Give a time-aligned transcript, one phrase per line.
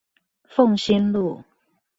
[0.49, 1.43] 鳳新路